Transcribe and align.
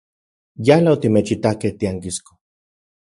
Yala 0.69 0.89
otimechitakej 0.97 1.73
tiankisko. 1.79 2.31